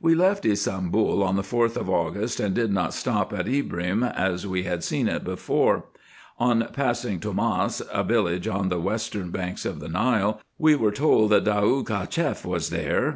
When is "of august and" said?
1.76-2.52